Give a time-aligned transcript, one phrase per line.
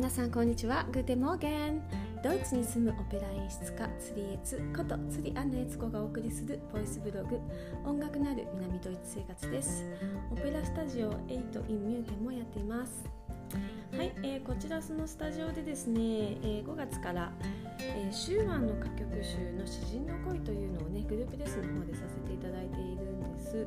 [0.00, 0.86] 皆さんこんにちは。
[0.90, 1.82] グーテモーゲン。
[2.24, 7.38] ドイツに住むオペラ演出家釣りエツこと釣りアンナエツコがお送りするボイスブログ。
[7.84, 9.84] 音楽なる南ドイツ生活です。
[10.32, 13.04] オペラスタジオ8 in ミュンヘンもやっています。
[13.94, 17.30] はい、えー、こちらそのスタジオでですね、えー、5月から、
[17.78, 23.66] えー、シューマンの歌曲集の詩人の恋というのをねグループレッスンの方でさせていただいているんです。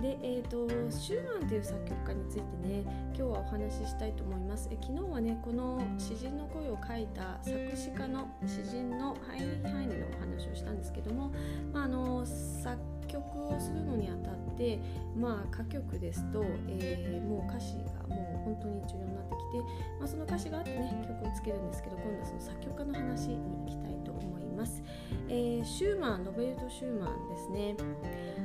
[0.00, 2.82] で、えーと、シューマンという作曲家についてね
[3.14, 4.68] 今日はお話ししたいと思います。
[4.70, 11.32] え昨日はねこの詩人の声を書いた作詞家の詩人のハイニヒ・ハイネのお話をしたんですけども、
[11.72, 14.78] まあ、あの作曲をするのにあたって、
[15.16, 19.58] まあ、歌曲ですと、えー、もう歌詞がもう本当に重要になってきて、
[19.98, 24.82] まあ、その歌詞があってね曲をつけるんですけど今度はその作曲家の話に行きたいと思います、ます。
[25.28, 27.76] えー、シューマンロベルト・シューマンですね。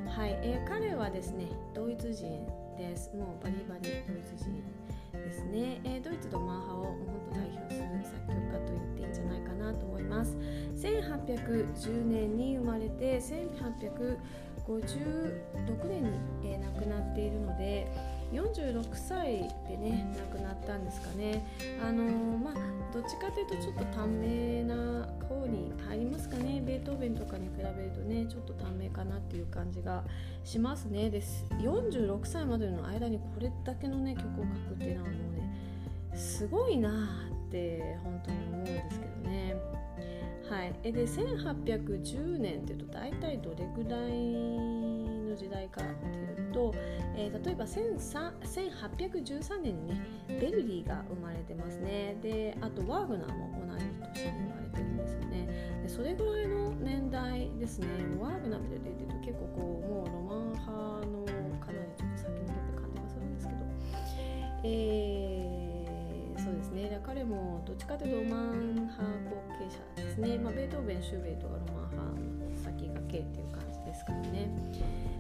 [0.08, 2.46] はい、えー、彼はですねドイツ人
[2.78, 3.12] です。
[3.16, 4.62] もうバリバリドイツ人
[5.12, 6.98] ですね、えー、ドイツのマンハを本
[7.32, 10.38] 当代表する作曲家と言っていいんじゃないかなと思います。
[10.76, 14.28] 1810年に生まれて1856
[15.88, 16.10] 年に、
[16.44, 17.88] えー、亡くなっているので
[18.34, 21.46] 46歳でね亡くなったんですかね。
[21.82, 22.04] あの、
[22.38, 22.54] まあ
[22.94, 26.62] どっちかというとちょっと短命な方に入りますかね。
[26.66, 30.04] ベートーベンとかに比べるとねちょっと短命かなっていう感じが
[30.44, 31.10] しますね。
[31.10, 31.46] です。
[31.60, 39.56] 46歳までの間にこれだけのね曲を書くっていうのはもうねすごいなって本当に思うんですけどね。
[40.50, 40.74] はい。
[40.84, 45.03] え、で1810年っていうと大体どれぐらい
[45.34, 46.72] の時代かっていうと、
[47.16, 52.16] えー、例えば1813年にねベルリーが生まれてますね。
[52.22, 55.82] であとワーグナーも同じ年に生まれてるんですよね。
[55.82, 57.88] でそれぐらいの年代ですね。
[58.20, 60.72] ワーグナーで出てると結構こうもうロマン派
[61.08, 61.26] の
[61.60, 63.60] かなりちょっと先の方って感じがするんですけど。
[64.66, 67.02] えー、そうですね。
[67.06, 69.66] 彼もどっちかというとロマン派後継
[69.98, 74.50] 者ですね、まあ、ベートーベンシューベイトがロマン派の先駆けっていう感じですからね。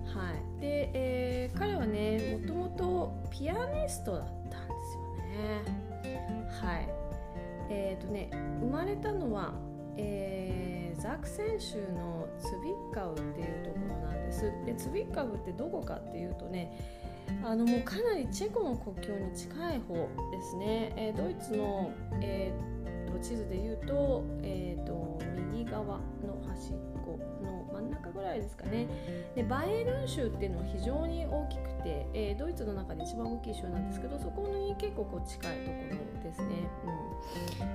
[0.05, 0.61] はい。
[0.61, 6.49] で、えー、彼はねもともとピアニストだったんですよね。
[6.61, 6.89] はい。
[7.69, 9.53] えっ、ー、とね生まれたのは、
[9.97, 14.51] えー、ザクセン州のツビッカウっていうところなんです。
[14.65, 16.77] でツビッカウってどこかっていうとね
[17.43, 21.91] あのもうかなりチェコの国境に近い方ですね、えー、ドイツの、
[22.21, 25.19] えーと、地図でいうと,、えーと
[25.53, 26.73] 右側の端
[28.23, 28.87] らいですかね。
[29.35, 36.47] でバイエルン州っていうのは非常に大きくて、えー、ドイツの中で一番大きい州なんですけどそこに結構こう近いところですね、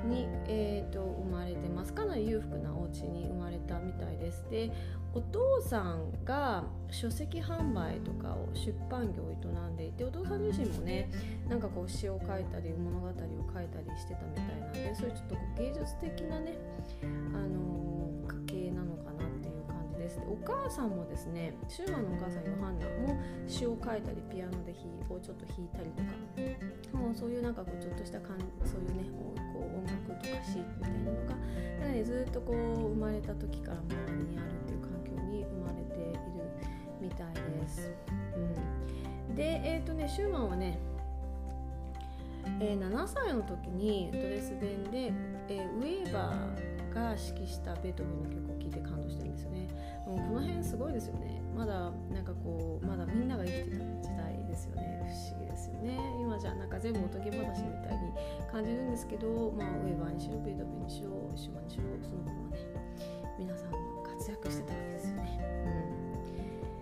[0.05, 1.93] うん、に、えーと、生まれてます。
[1.93, 4.45] かなり裕福なお家に生まれたみたいです。
[4.51, 4.71] で
[5.15, 11.11] お父さんが書籍販売とかを出版業を営んでいてお父さん自身もね
[11.49, 16.59] なんかこう詩を書いたり物語を書いたりしてたみたいなんでそういうちょっとこう芸術的なね
[17.03, 17.07] あ
[17.39, 18.18] のー、
[20.09, 20.21] です。
[20.27, 26.03] お母さんもですねシューマンのお母さんヨハンナも詩を書いたりピアノで弾をちょっと弾いたりと
[26.97, 36.21] かもうそういうなんかこうちょっとしたかんそういうねこう音楽とか詩みたいなのがかなりずっとこう生まれた時から周りにあるっていう環境に生まれている
[37.01, 37.93] みたいです。
[39.29, 40.79] うん、でえっ、ー、とねシューマンはね
[42.61, 45.13] えー、7歳の時にドレスデンで、
[45.49, 49.48] えー、ウェーバーが指揮したベートーベンの曲を聴いて感動してるんですよ。
[50.09, 51.43] もうこの辺すごいですよね。
[51.55, 55.05] まだなんかこうまだみんなが生きてた時代ですよね。
[55.05, 55.99] 不思議ですよね。
[56.21, 58.13] 今じゃなんか全部おとぎ話みたいに
[58.51, 62.59] 感じるんですけど、まあ、ウェーバーにしろベートーにしろシュマにしろその頃はね
[63.39, 65.41] 皆さん活躍してたわけですよね、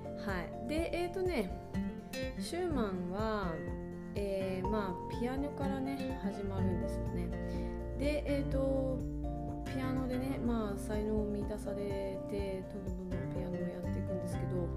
[0.09, 0.69] うん、はい。
[0.69, 1.51] でえっ、ー、とね
[2.39, 3.53] シューマンは
[4.15, 7.29] えー、まあピアノからね始まるんですよね。
[7.99, 8.99] でえっ、ー、と
[9.65, 13.06] ピアノでねまあ才能を見出されてどんどん
[14.27, 14.69] ですけど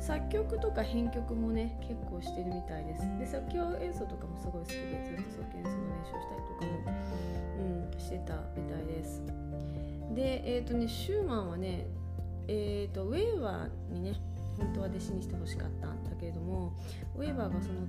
[0.00, 3.02] 作曲とか編曲もね結構してるみたいです。
[3.18, 6.96] で作曲演奏とかもすごい好きでずっと作曲演奏の練習をしたりとかも、
[7.58, 9.22] うん、してたみたいです。
[10.14, 11.86] でえっ、ー、とねシューマンはね
[12.48, 14.14] えっ、ー、とウェーバーにね
[14.58, 16.72] 本当は弟子にしてほしかったんだけれども
[17.16, 17.86] ウェーバーがその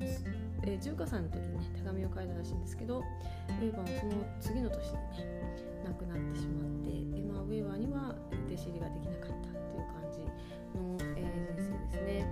[0.63, 4.11] えー、15歳の時にね手紙を書いたらしいんですけどウェーバーはその
[4.41, 8.15] 次の年にね亡くなってしまってで、まあ、ウェーバーには
[8.47, 9.56] 弟子入りができなかった。
[11.91, 12.25] ですね。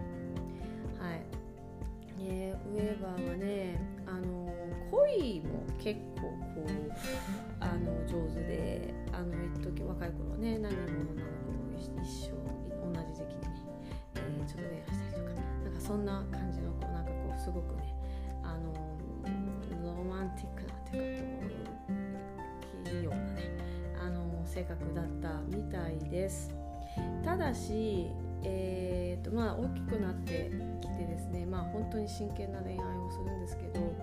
[0.99, 1.25] はい、
[2.19, 4.53] えー、ウェーバーはねあの
[4.91, 6.69] 恋も結構こう
[7.59, 12.37] あの上手であの一時若い頃はね何人も女の子を一生同
[13.01, 13.49] じ時期にね、
[14.15, 15.25] えー、ちょっと恋愛したりとか
[15.63, 17.93] なんかそんな感じのこうなんかこうすごくね
[18.43, 18.73] あの
[19.83, 21.41] ロマンティックなというかこ
[21.91, 21.95] う
[24.55, 26.49] 性格だったみたいです
[27.25, 28.07] ただし
[28.45, 30.51] えーとまあ、大きくなって
[30.81, 33.95] きてですね、まあ、本当に真剣な恋愛をするんですけど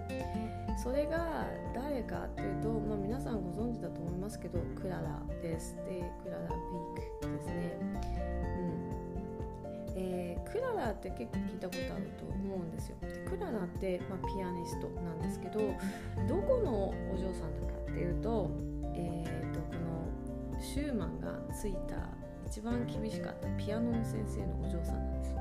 [0.82, 5.76] それが誰かっていうと、まあ、皆さんご存知だと思いますけどクララです。
[5.76, 6.56] でクララ・ビー
[7.20, 7.78] クですね、
[8.58, 8.60] う
[9.90, 9.94] ん。
[9.94, 12.96] えー、クララって結構聞いたことあると思うんですよ。
[13.02, 15.60] でクララって、まあ、ピアニストなんですけど
[16.26, 18.50] どこのお嬢さんだかっていうと,、
[18.94, 22.08] えー、とこのシューマンがついた
[22.52, 25.40] 一番厳しかったピアノの先生のお嬢さんなんですよ。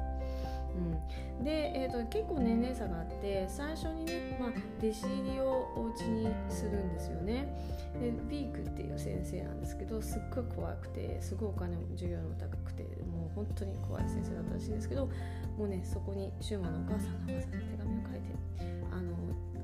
[1.39, 4.49] うん、で、えーと、結構年齢差があって最初にね、まあ、
[4.79, 7.51] 弟子入りをお家にするんですよね。
[7.99, 15.09] でビークっていう先生なんですけどすっごい怖くてすごいお金も授業も高くてもう本当に怖い先生だったらしいんですけど
[15.57, 18.31] もうねそこにシューマのお母さんがお母さん手紙を書いて
[18.89, 19.11] あの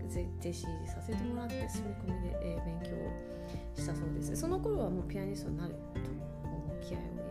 [0.04, 6.18] 弟子入りさせてもらって住み込みで、えー、勉強したそうですその頃はもうピアニストになると
[6.88, 7.27] 気合を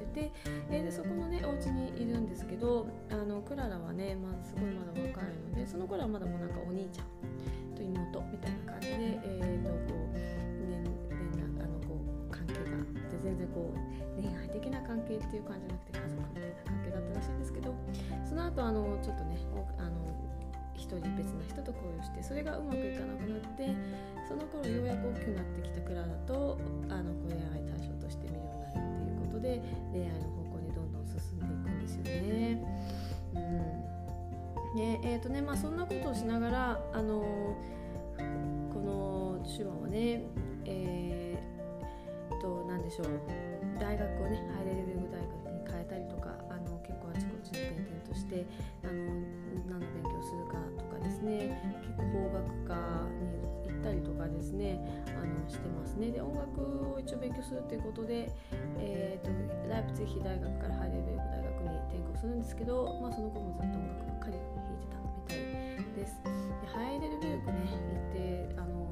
[0.00, 0.32] してて、
[0.70, 10.90] えでそこのねお家にいるんですけどあのクララはね、まあ、すごいまだ若いのでその頃はまだもうなんかお兄ちゃんと妹みたいな感じで、えーとこう年ねね
[11.60, 12.80] あのこう関係が
[13.22, 17.74] 全然こう恋愛的な関係っていう感じじゃなくて家族みたいな関係だったらしいんですけど
[18.24, 19.36] その後あのちょっとね
[19.78, 20.10] あの
[20.74, 23.68] 一人別な人と交流してそれがうまくいかなくなって
[24.26, 26.58] その頃ようやく大きくなってきたクララと
[26.88, 28.59] あの恋愛対象として見るように
[29.40, 32.62] で恋愛の方向にどんどん進んでいくんですよね。
[33.34, 33.90] うん
[34.74, 37.24] ねえーとねまあ、そんなことをしながら、あの
[38.72, 40.22] この手話はね、
[40.64, 43.08] えー、と何でしょう
[43.80, 48.46] 大学をねハイレベル大学に変えたりとかあの結構あちこちに転々として
[48.84, 48.92] あの
[49.68, 52.74] 何の勉強するかとかですね結構法学科
[53.18, 54.80] に行ったりとかですね
[55.50, 56.10] してますね。
[56.10, 56.60] で音楽
[56.94, 58.30] を一応勉強するっていうことで、
[58.78, 65.38] えーと、ライプツィヒ大学からハイレベルク大学に転校するんですけど、まあ、その後もずっと音楽ばっかり弾いてたみたい
[65.96, 66.22] です。
[66.24, 68.88] でハイレベルクね行ってあの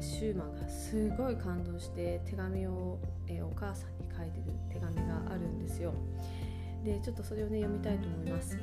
[0.00, 5.92] シューマンがすごい感動して手紙を、えー、お母さんに書いてる手紙があるんですよ。
[6.84, 8.58] でちょっとそれをね読みたいと思います。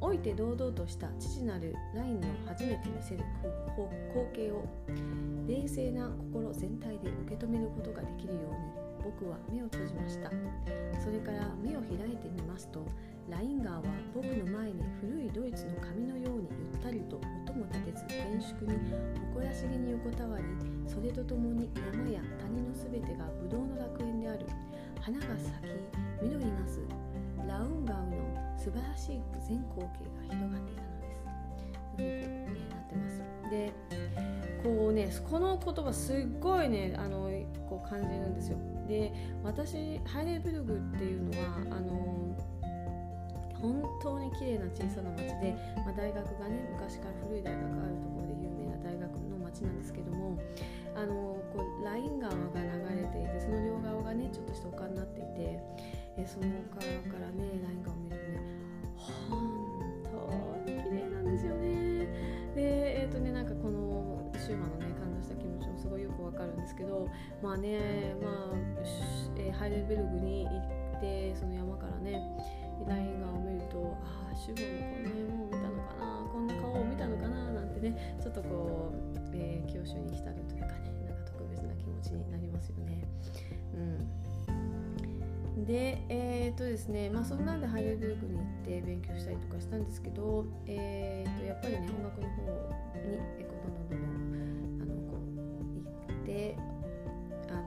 [0.00, 3.24] 老いて堂々とした父なるラインの初めて見せる。
[4.12, 4.64] 光景を
[5.46, 10.30] 冷静な心全体で受け止めることができるように僕は目を閉じました
[11.02, 12.86] それから目を開いてみますと
[13.28, 13.82] ライン川は
[14.14, 18.72] 僕の前に古いドイツの紙のようにゆったりと音も立てず厳粛に
[19.32, 20.44] 誇らしげに横たわり
[20.86, 24.46] それとともに山や谷のすべてがブドウの楽園である
[25.00, 26.80] 花が咲き緑なす
[27.46, 32.83] ラウンガウの素晴らしい全光景が広がっていたのです。
[32.94, 33.50] ってます。
[33.50, 33.72] で
[34.62, 37.30] こうねこの言葉すっごいねあの
[37.68, 38.58] こう感じるんですよ。
[38.88, 39.12] で
[39.42, 42.36] 私ハイデルブルグっていうのはあの
[43.60, 50.38] 本当に綺麗な小さな町で、まあ、大学がね昔から古い大学があるところで有名な大学の町なんですけども
[50.94, 55.60] あのこうライン川が流れていてその両側がねちょっとした丘になっていて
[56.16, 57.96] えその丘からねライン川
[64.44, 67.08] シューマンのね感動した気持ちもすごいよくわかるんですけど
[67.42, 68.56] まあねまあ、
[69.40, 72.20] えー、ハイデルベルグに行ってその山からね
[72.86, 83.08] ライン川を見るとああシューマンもこんな山を見たのかなこんな顔を見たのかななんてねちょっとこう、えー、教習に浸るというかねなんか特別な気持ちになりますよね。
[83.72, 94.23] うんでえー、っとですねまあそんなんでハイデルベルクに行って勉強したりとかしたんですけど、えー、っとやっぱりね音楽の方にえどんどんどんどん
[96.34, 96.56] う行って
[97.50, 97.62] あの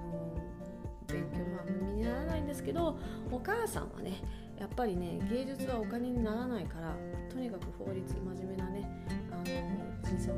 [1.08, 2.98] 勉強は無にならないんですけど
[3.32, 4.22] お母さんはね
[4.60, 6.96] やっぱりね芸術はお金にならないから
[7.30, 8.90] とにかく法律真面目なね
[9.32, 10.36] あの人生を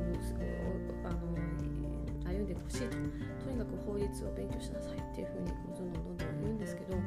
[1.06, 1.20] あの
[2.32, 2.98] 歩んでほしいと。
[3.44, 6.98] とにかく法律を勉強しなさいっていうふうにどんどんどんどん言うんですけど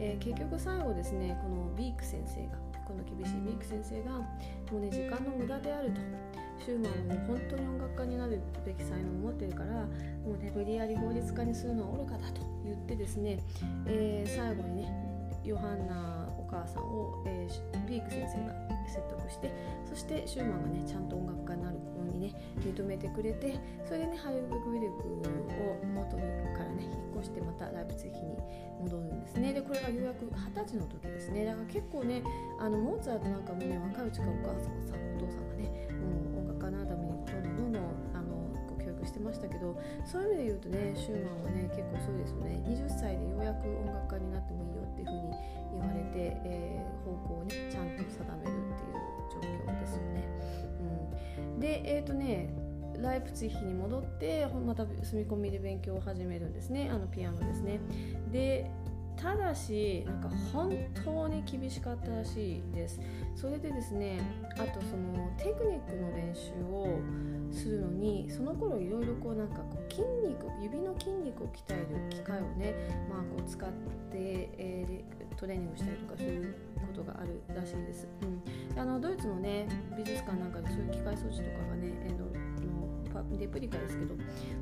[0.00, 4.24] えー、結局最後ですねこのビーク先生がこの厳しいビーク先生がも
[4.72, 6.00] うね時間の無駄であると。
[6.64, 9.84] シューマンも本当に音楽家になるべき才能を持ってるから
[10.24, 13.38] もうね無理やり法律家にするのは愚かだと言ってですね、
[13.86, 18.54] えー、最後にねヨハンナお母さんを、えー、ビーク先生が
[18.88, 19.52] 説得して
[19.84, 28.38] そしてシューマンがねちゃんと音楽家になるようにね認めてくれてそれでねハイブグウィルクを元からね引っ越してまたライブツィヒに
[28.80, 32.22] 戻るんですねでこれがようやく二十歳の時ですねだから結構ね
[32.58, 35.13] あのモーツァルトなんかもね若いうちからお母さんさんお父さ
[39.64, 42.60] どそういう意味で言うとねシューマンはね結構そうですよね。
[42.68, 45.32] 20歳でようやく音楽家になってもいいよっていうふうに
[45.72, 50.28] 言われて、えー、方向をねちゃんと定めるっていう状況ですよね。
[51.40, 52.52] うん、でえっ、ー、とね
[53.00, 56.90] ライプツィヒに戻ってまた住み込みで勉強を始めるんですね。
[56.92, 57.80] あのピアノですね。
[58.30, 58.70] で
[59.24, 63.00] ただしなんか本当に厳しかったらしいです。
[63.34, 64.20] それでですね
[64.58, 66.98] あとそのテクニックの練習を
[67.50, 72.74] するのにその頃いろいろこうなんかこう筋肉指の筋肉を鍛える機械をね、
[73.08, 79.66] まあ、こう使って、えー、トレーニングしたりとかすることがあるらしいです、うん、あのドイツのね
[79.96, 82.43] 美術館なんかでそういう機械装置とかがね、えー
[83.38, 84.14] レプリカですけど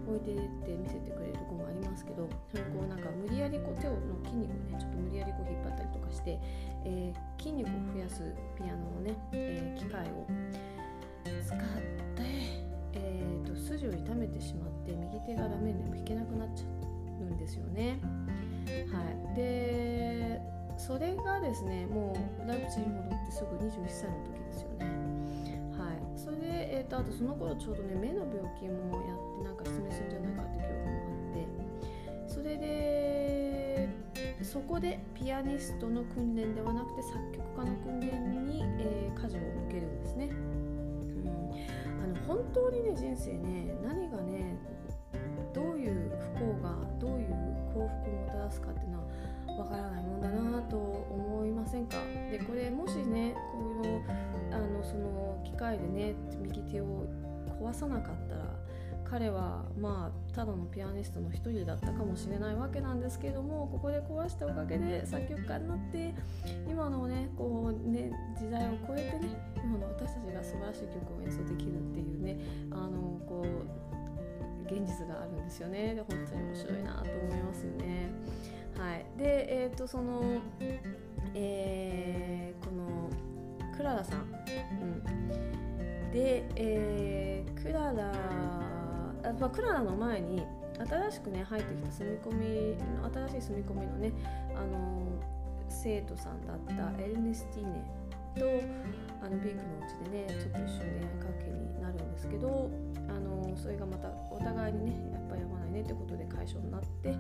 [0.07, 6.39] 置いてって見せてくれるとこもありますけどそれこうなんか無理やりこう手の筋肉をねちょっと無理やりこう引っ張ったりとかして、
[6.85, 8.23] えー、筋肉を増やす
[8.57, 10.27] ピアノのね、えー、機械を
[11.25, 11.59] 使っ
[12.17, 12.23] て、
[12.95, 16.67] えーと、筋を痛めてしまって右手がダメでも弾けなくなっちゃ
[17.21, 18.01] うんですよね。
[18.93, 20.41] はい、で
[20.79, 25.12] それがですねもうライプチに戻ってすぐ21歳の時ですよね。
[26.73, 33.89] えーと、あとその頃ちょうどね目の病気もやってなんか失明するんじゃないかって記憶もあってそれで
[34.43, 44.57] そこでピアニストの訓練ではなくて作曲家の訓練に、えー、舵を向けるんですね、うん、あの本当にね人生ね何がね
[45.53, 47.29] どういう不幸がどういう
[47.75, 49.05] 幸福をもたらすかっていうのは
[49.59, 51.97] わからないもんだなと思いませんか？
[52.31, 53.83] でこれもしねこ
[54.51, 57.07] うあのその機械でね右手を
[57.61, 58.43] 壊さなかったら
[59.05, 66.15] 彼はまあただのピアニストの一人だったかもしれないわけなんですけどもここで壊したおかげで作曲家になって
[66.69, 72.41] 今のねこうね時代を超えてね今の私たちが素晴らしい曲を演奏できるっていうね
[72.71, 78.11] あのこう現実があるんですよねで本当に面白いなと思いますよね。
[78.79, 80.41] はい、でえっ、ー、とその、
[81.35, 83.11] えー、この
[83.77, 84.85] クララさん、う
[86.07, 88.13] ん、で、えー、クララ
[89.25, 90.43] あ、まあ、クララの前に
[90.79, 92.77] 新しくね入ってきた住み込み
[93.29, 94.13] 新しい住み込みのね
[94.55, 95.21] あの
[95.69, 98.03] 生徒さんだったエルネスティーネ
[98.35, 98.47] と
[99.23, 102.71] あのビークのうちでねちょっと一緒に恋愛関係になるんですけど
[103.09, 107.15] あのそれがまたお互いにねやっぱやまないねってことで解消になって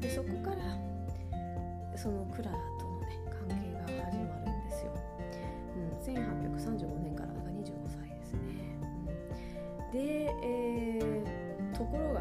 [0.00, 0.56] でそこから
[1.96, 4.44] そのクララとのね関係が始まる
[6.04, 8.40] 1835年からだから25歳ですね。
[9.86, 12.20] うん、で、えー、ところが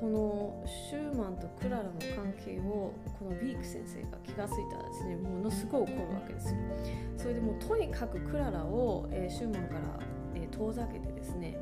[0.00, 6.56] このシューマンとクララの関係をこのビーク先生が気が付いたらですねものすごい怒るわけですよ。
[7.16, 9.80] それでもうとにかくクララを、えー、シューマンから、
[10.34, 11.56] えー、遠ざけてですね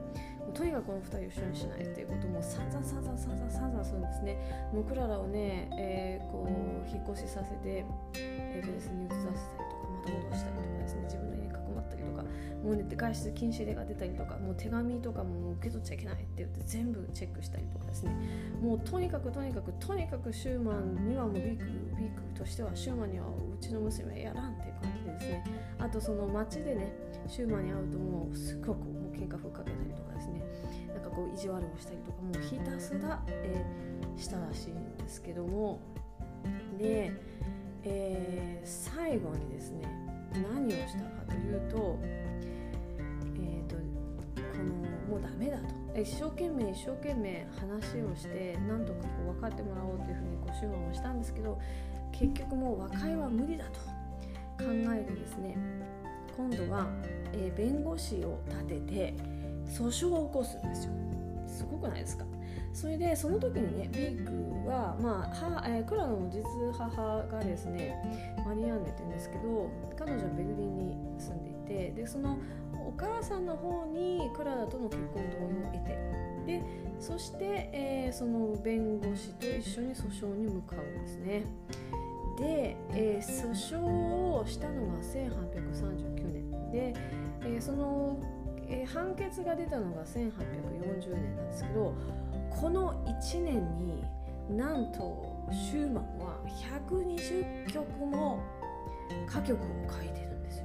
[0.55, 4.71] とにかくこの2人を一緒にしないっていうことも散々散々散々散々するんですね。
[4.73, 7.85] もうクララをね、えー、こう引っ越しさせて、
[8.15, 11.03] えーとですね、移させたりとかまた戻したりとかですね。
[11.05, 12.25] 自分の家にかくまったりとか
[12.63, 18.15] もうね外出禁止令が出たりとかもう手紙とかも受け取っちゃいけないって言って全部チェックしたりとかですね。
[18.63, 21.65] もうとにかくとにかくとにかくシューマンにはもうビーク
[21.97, 25.45] ビークとしてはシューマンにはうちの娘はやらんっていう感じでですね。
[25.79, 26.93] あとその街でね
[27.27, 29.49] シューマンに会うともうすごくもう喧嘩ふ
[31.43, 35.81] 地悪をしたりとかもうひたすら、えー、したらしいんですけども。
[36.79, 37.13] で
[37.85, 39.89] えー、最後にですね
[40.35, 43.83] 何をしたかというと,、えーと、こ
[44.59, 46.01] のもうダメだと。
[46.01, 51.59] 一生懸命一生懸命話をしてなんとかこう分かってもらおうというふうにこう手話をしたんですけど
[52.13, 53.81] 結局もう和解は無理だと。
[54.59, 55.57] 考えてですね
[56.37, 56.87] 今度は、
[57.33, 59.15] えー、弁護士を立てて
[59.67, 60.93] 訴訟を起こすんですよ。
[61.52, 62.25] すごくないですか？
[62.73, 66.42] それでその時にねビークは、まあはえー、クラノの実
[66.73, 67.94] 母がですね
[68.47, 72.38] マリアンネって言うんですけど彼女はベルリンに住んでいてでその
[72.87, 75.99] お母さんの方にクララとの結婚同意を得て
[76.47, 76.62] で
[76.99, 81.44] そして、えー、その弁護士と一緒に訴訟に向かうんですね。
[82.38, 86.94] で、えー、訴訟をしたのが1839年で、
[87.42, 88.18] えー、その、
[88.73, 91.95] えー、判決が出たのが1840年なんですけど
[92.50, 94.02] この1年に
[94.57, 96.38] なんとシューマンは
[96.88, 98.43] 120曲も
[99.29, 100.64] 歌曲を書いてるんですよ。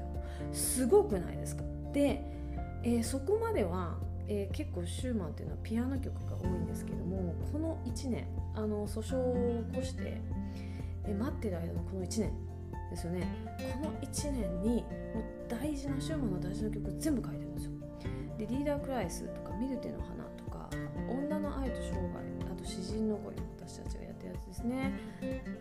[0.54, 1.64] すごくないですか？
[1.92, 2.24] で、
[2.84, 3.98] えー、そこまでは、
[4.28, 10.22] えー、結構シューマンっていうのはピアノ曲が多いんですけどもこの1年あの訴訟を起こして、
[11.06, 12.32] えー、待ってる間のこの1年
[12.90, 13.28] ですよね。
[13.82, 14.84] この1年に
[15.14, 17.72] もう大事なシューマンの大事な曲全部書いてるんですよ。
[18.38, 20.70] でリーダークライスとかミルテの花とか
[21.10, 22.02] 女の愛と生涯
[22.52, 24.94] あと詩人の恋私たちがやったやつですね。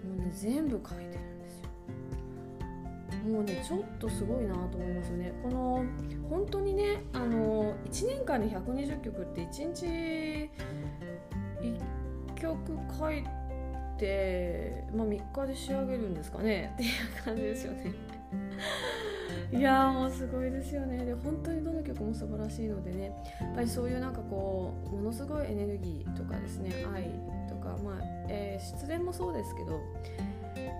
[0.04, 1.68] もうね全部書いてるんですよ。
[3.32, 5.32] もうねちょっとすごいなと思いますよね。
[5.42, 5.84] この
[6.28, 9.86] 本当にねあの1年間で120曲って1日
[11.60, 11.78] 1
[12.36, 12.58] 曲
[12.98, 13.24] 書い
[13.98, 16.72] て、まあ、3日で仕上げるんですかね。
[16.74, 16.90] っていう
[17.24, 17.92] 感じですよね。
[19.56, 21.04] いやもうすごいですよね。
[21.04, 23.12] で本当にどの曲も素晴らしいのでね。
[23.40, 26.84] やっぱりそういうなんかこうものすごいエネルギーとかですね。
[26.92, 27.04] 愛
[27.48, 29.80] とかまあ、えー、失恋もそうですけど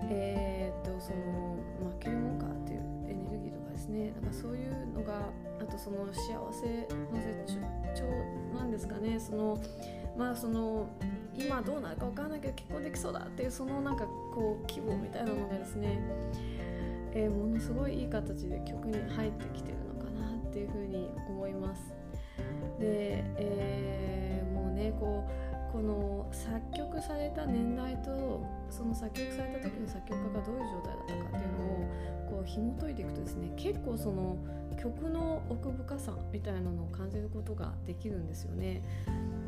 [0.09, 1.57] えー、っとその
[1.91, 2.79] 負けるもんかっていう
[3.09, 4.11] エネルギーとかですね。
[4.11, 5.29] なんかそういうのが
[5.59, 7.59] あとその幸せの絶
[7.95, 8.03] 頂
[8.55, 9.19] なんですかね。
[9.19, 9.57] その
[10.15, 10.87] まあその
[11.35, 15.99] 今どうなるか分からないけど結婚できそうだっていうそのなんかこう希望みたいなのがですね。
[17.13, 21.93] えー、ものすごいいい形で曲に入ってきてるのかなっていうふうに思います。
[22.79, 34.37] で、えー、もうねこうこの作曲された年代とその作曲された時の作曲家がどういう状態だったかっていうのをこう紐解いていくとですね結構その
[34.81, 38.83] 曲の奥深さみたいなのを感じることができるんですよね。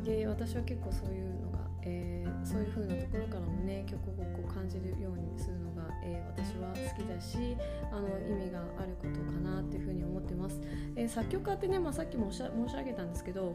[0.04, 7.56] で私は結構そういうのが、えー、そういう風なところからもね曲をこう感じるようにするのが、えー、私は好きだし
[7.92, 10.60] あの意味があることかなっていう風に思ってます、
[10.96, 13.54] えー、作曲家ってね、まあ、さっきも申し上げたんですけど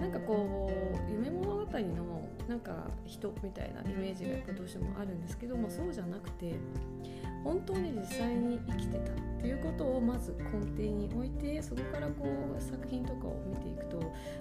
[0.00, 0.70] なんかこ
[1.08, 6.56] う夢物語のなんか人みたいなイメージがやっぱどうしてもあるんですけど、まあ、そうじゃなくて
[7.44, 12.26] 本当に実際に生きてたっていうことをまず根底に置いてそこからこ
[12.58, 13.98] う作品とかを見ていくと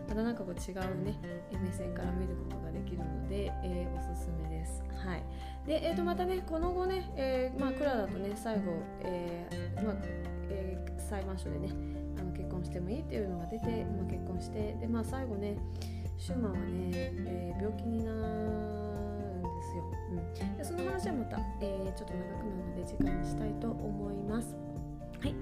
[0.07, 1.19] またなんかこう違うね
[1.63, 4.83] 目線から見ることができるので、えー、おすすめです。
[4.95, 5.23] はい、
[5.67, 8.61] で、えー、とまたねこの後ね、えーまあ、クラだとね最後、
[9.01, 9.95] えーまあ
[10.49, 11.69] えー、裁判所でね
[12.19, 15.57] あの結婚してもいいっていうのが出て、まあ、結婚してで、まあ、最後ね
[16.17, 18.85] シューマンはね、えー、病気になですよ。
[20.15, 24.56] うん、でその話はまた、えー、ちょっと長くなるので次回にしたいと思います。
[25.21, 25.36] はい、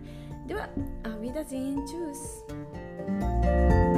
[0.47, 0.69] では、
[1.03, 3.92] アビダジンチュース。